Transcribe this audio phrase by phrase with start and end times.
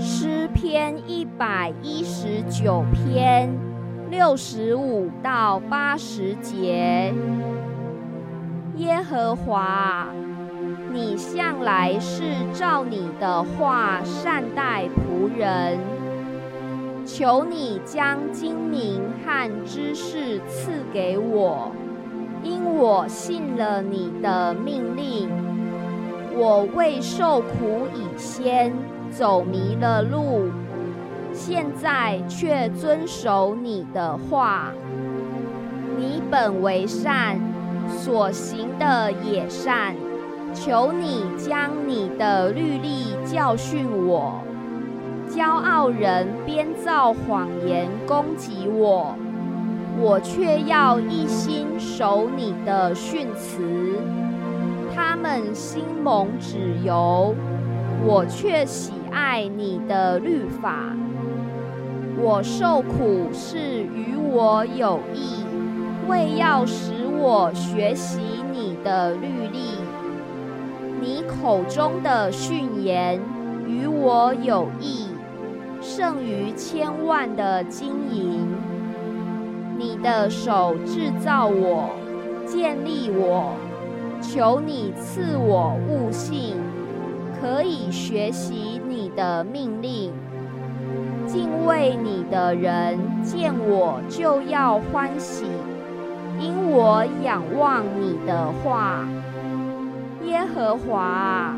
[0.00, 3.50] 诗篇一百一十九篇
[4.08, 7.12] 六十五到八十节。
[8.76, 10.06] 耶和华，
[10.90, 12.22] 你向来是
[12.54, 15.78] 照你的话善待仆人，
[17.04, 21.70] 求你将精明和知识赐给我，
[22.42, 25.28] 因我信了你的命令。
[26.32, 28.72] 我未受苦以先。
[29.10, 30.50] 走迷了路，
[31.32, 34.72] 现在却遵守你的话。
[35.96, 37.38] 你本为善，
[37.88, 39.94] 所行的也善。
[40.52, 44.40] 求你将你的律例教训我。
[45.28, 49.14] 骄傲人编造谎言攻击我，
[50.00, 53.62] 我却要一心守你的训词。
[54.92, 57.32] 他们心蒙脂油，
[58.04, 58.92] 我却喜。
[59.12, 60.94] 爱你的律法，
[62.18, 65.44] 我受苦是与我有益，
[66.08, 68.20] 为要使我学习
[68.52, 69.58] 你的律例。
[71.00, 73.20] 你口中的训言
[73.66, 75.06] 与我有益，
[75.80, 78.46] 胜于千万的金银。
[79.78, 81.88] 你的手制造我，
[82.46, 83.54] 建立我，
[84.20, 86.56] 求你赐我悟性。
[87.40, 90.12] 可以学习你的命令，
[91.26, 95.46] 敬畏你的人见我就要欢喜，
[96.38, 99.08] 因我仰望你的话。
[100.26, 101.54] 耶和华，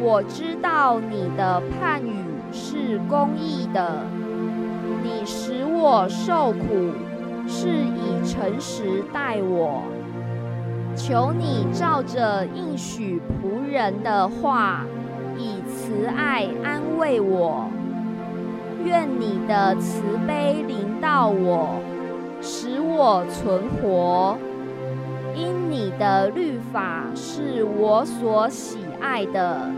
[0.00, 4.04] 我知道你的判语是公义的，
[5.04, 6.90] 你使我受苦，
[7.46, 9.84] 是以诚实待我。
[10.96, 14.84] 求你照着应许仆人的话。
[15.82, 17.68] 慈爱安慰我，
[18.84, 21.70] 愿你的慈悲临到我，
[22.40, 24.38] 使我存活。
[25.34, 29.68] 因你的律法是我所喜爱的。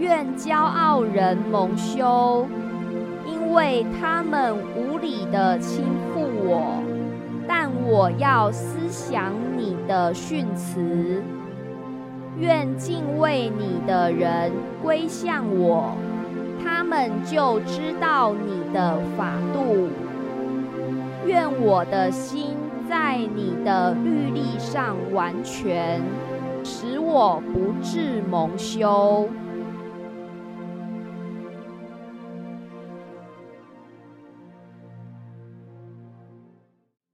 [0.00, 2.48] 愿骄傲人蒙羞，
[3.24, 6.82] 因为他们无理的轻负我。
[7.46, 11.22] 但我要思想你的训词。
[12.38, 14.50] 愿敬畏你的人
[14.82, 15.96] 归向我，
[16.62, 19.88] 他们就知道你的法度。
[21.26, 22.56] 愿我的心
[22.88, 26.02] 在你的律例上完全，
[26.64, 29.28] 使我不致蒙羞。